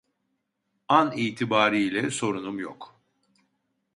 [0.87, 2.95] An itibari ile sorunum yok.